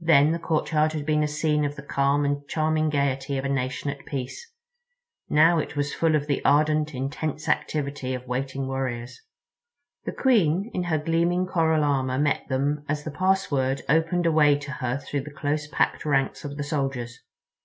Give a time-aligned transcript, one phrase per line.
[0.00, 3.48] Then the courtyard had been a scene of the calm and charming gaiety of a
[3.48, 4.52] nation at peace;
[5.28, 9.20] now it was full of the ardent, intense inactivity of waiting warriors.
[10.06, 14.58] The Queen in her gleaming coral armor met them as the password opened a way
[14.58, 17.20] to her through the close packed ranks of the soldiers.